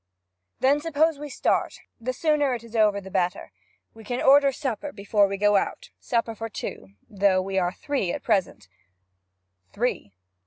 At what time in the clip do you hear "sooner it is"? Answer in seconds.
2.11-2.75